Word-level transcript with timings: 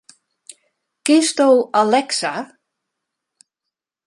Kinsto 1.05 1.47
Alexa? 1.83 2.33